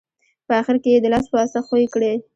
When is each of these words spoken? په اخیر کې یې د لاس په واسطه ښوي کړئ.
په 0.47 0.53
اخیر 0.61 0.77
کې 0.83 0.89
یې 0.93 0.99
د 1.01 1.05
لاس 1.13 1.25
په 1.29 1.35
واسطه 1.39 1.59
ښوي 1.67 1.87
کړئ. 1.93 2.13